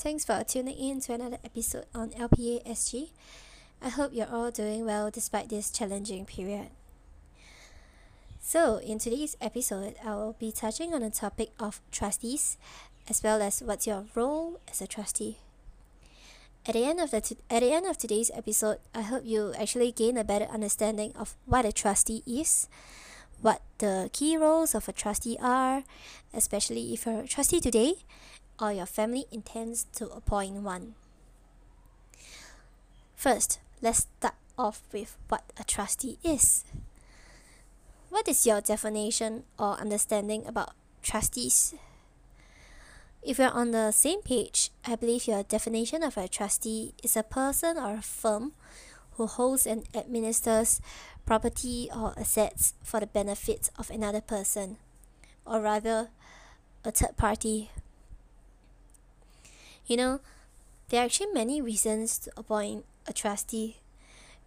[0.00, 3.10] Thanks for tuning in to another episode on LPA SG.
[3.82, 6.68] I hope you're all doing well despite this challenging period.
[8.40, 12.56] So, in today's episode, I will be touching on the topic of trustees
[13.10, 15.36] as well as what's your role as a trustee.
[16.64, 19.52] At the end of the t- at the end of today's episode, I hope you
[19.52, 22.70] actually gain a better understanding of what a trustee is,
[23.40, 25.84] what the key roles of a trustee are,
[26.34, 27.94] especially if you're a trustee today
[28.60, 30.94] or your family intends to appoint one.
[33.16, 36.64] First, let's start off with what a trustee is.
[38.10, 41.74] What is your definition or understanding about trustees?
[43.22, 47.22] If you're on the same page, I believe your definition of a trustee is a
[47.22, 48.52] person or a firm
[49.12, 50.80] who holds and administers
[51.26, 54.76] property or assets for the benefit of another person,
[55.44, 56.08] or rather,
[56.84, 57.70] a third party.
[59.86, 60.20] You know,
[60.88, 63.76] there are actually many reasons to appoint a trustee.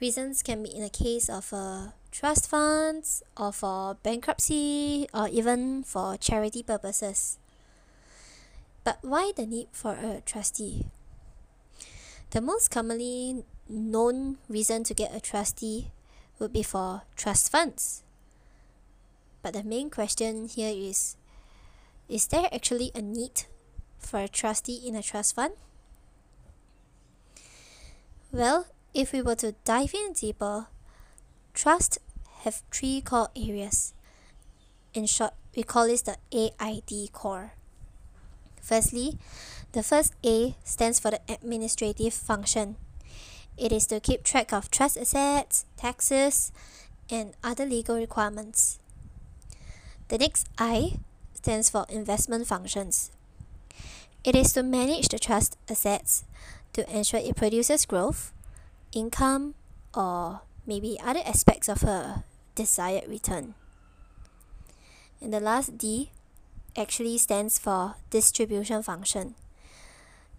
[0.00, 5.82] Reasons can be in the case of a trust funds, or for bankruptcy, or even
[5.82, 7.38] for charity purposes.
[8.84, 10.86] But why the need for a trustee?
[12.30, 15.90] The most commonly known reason to get a trustee
[16.38, 18.02] would be for trust funds.
[19.42, 21.16] But the main question here is
[22.08, 23.44] Is there actually a need
[23.98, 25.54] for a trustee in a trust fund?
[28.32, 30.66] Well, if we were to dive in deeper,
[31.54, 31.98] trust
[32.44, 33.94] have three core areas.
[34.94, 37.52] In short, we call this the AID core.
[38.60, 39.18] Firstly,
[39.72, 42.76] the first A stands for the administrative function.
[43.60, 46.50] It is to keep track of trust assets, taxes,
[47.10, 48.78] and other legal requirements.
[50.08, 50.96] The next I
[51.34, 53.10] stands for investment functions.
[54.24, 56.24] It is to manage the trust assets
[56.72, 58.32] to ensure it produces growth,
[58.92, 59.54] income,
[59.92, 63.54] or maybe other aspects of a desired return.
[65.20, 66.12] And the last D
[66.78, 69.34] actually stands for distribution function.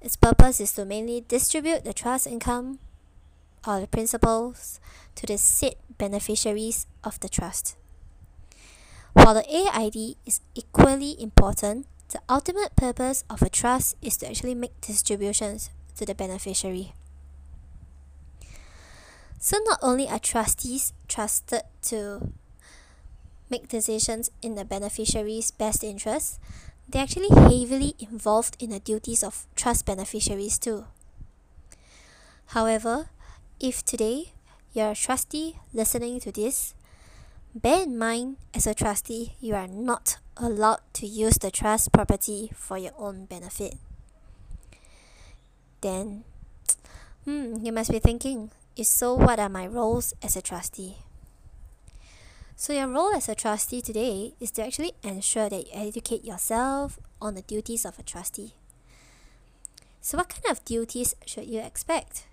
[0.00, 2.78] Its purpose is to mainly distribute the trust income
[3.66, 4.80] or the principals
[5.16, 7.76] to the said beneficiaries of the trust.
[9.12, 14.54] While the AID is equally important, the ultimate purpose of a trust is to actually
[14.54, 16.94] make distributions to the beneficiary.
[19.38, 22.32] So not only are trustees trusted to
[23.48, 26.38] make decisions in the beneficiary's best interest,
[26.88, 30.86] they're actually heavily involved in the duties of trust beneficiaries too.
[32.46, 33.10] However,
[33.60, 34.32] if today
[34.72, 36.74] you're a trustee listening to this,
[37.54, 42.50] bear in mind as a trustee you are not allowed to use the trust property
[42.54, 43.74] for your own benefit.
[45.82, 46.24] Then,
[47.24, 50.96] hmm, you must be thinking, if so, what are my roles as a trustee?
[52.56, 56.98] So, your role as a trustee today is to actually ensure that you educate yourself
[57.20, 58.54] on the duties of a trustee.
[60.00, 62.24] So, what kind of duties should you expect?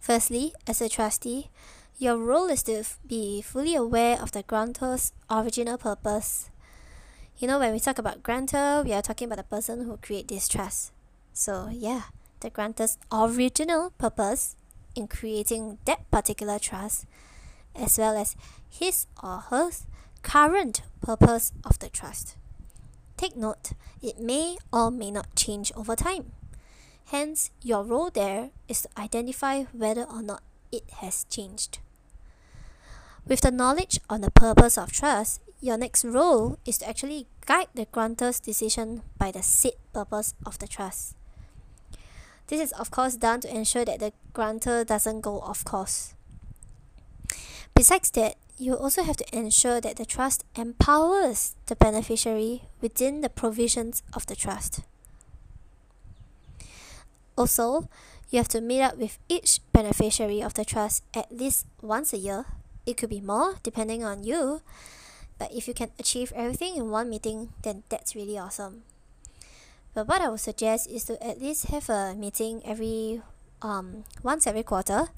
[0.00, 1.50] Firstly, as a trustee,
[1.98, 6.48] your role is to be fully aware of the grantor's original purpose.
[7.36, 10.28] You know, when we talk about grantor, we are talking about the person who create
[10.28, 10.92] this trust.
[11.34, 12.04] So, yeah,
[12.40, 14.56] the grantor's original purpose
[14.96, 17.04] in creating that particular trust,
[17.76, 18.36] as well as
[18.70, 19.70] his or her
[20.22, 22.36] current purpose of the trust.
[23.18, 26.32] Take note, it may or may not change over time.
[27.10, 31.80] Hence, your role there is to identify whether or not it has changed.
[33.26, 37.66] With the knowledge on the purpose of trust, your next role is to actually guide
[37.74, 41.16] the grantor's decision by the said purpose of the trust.
[42.46, 46.14] This is of course done to ensure that the grantor doesn't go off course.
[47.74, 53.28] Besides that, you also have to ensure that the trust empowers the beneficiary within the
[53.28, 54.82] provisions of the trust.
[57.40, 57.88] Also,
[58.28, 62.18] you have to meet up with each beneficiary of the trust at least once a
[62.20, 62.44] year.
[62.84, 64.60] It could be more depending on you,
[65.38, 68.82] but if you can achieve everything in one meeting, then that's really awesome.
[69.94, 73.22] But what I would suggest is to at least have a meeting every
[73.62, 75.08] um once every quarter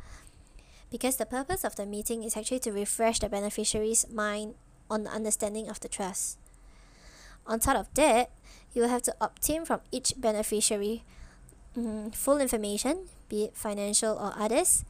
[0.95, 4.55] because the purpose of the meeting is actually to refresh the beneficiary's mind
[4.89, 6.39] on the understanding of the trust.
[7.49, 8.31] On top of that,
[8.73, 11.03] you will have to obtain from each beneficiary
[11.77, 14.85] mm, full information, be it financial or others,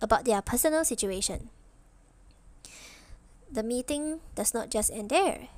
[0.00, 1.50] about their personal situation.
[3.50, 5.48] The meeting does not just end there.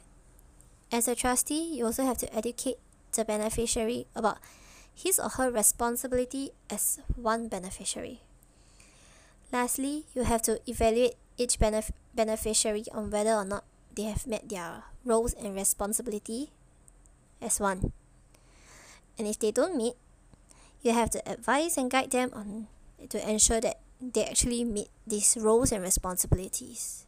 [0.93, 2.79] As a trustee, you also have to educate
[3.12, 4.38] the beneficiary about
[4.94, 8.21] his or her responsibility as one beneficiary.
[9.53, 14.49] Lastly, you have to evaluate each benef- beneficiary on whether or not they have met
[14.49, 16.50] their roles and responsibility
[17.43, 17.93] as one.
[19.19, 19.94] And if they don't meet,
[20.82, 22.69] you have to advise and guide them on
[23.09, 27.06] to ensure that they actually meet these roles and responsibilities.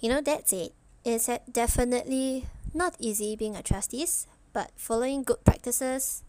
[0.00, 0.72] You know, that's it.
[1.04, 4.06] It's definitely not easy being a trustee,
[4.52, 6.22] but following good practices,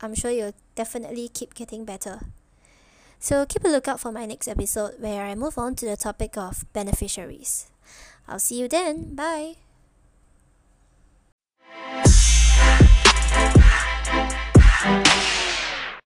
[0.00, 2.20] I'm sure you'll definitely keep getting better.
[3.20, 6.36] So keep a lookout for my next episode where I move on to the topic
[6.36, 7.66] of beneficiaries.
[8.28, 9.14] I'll see you then.
[9.14, 9.56] Bye.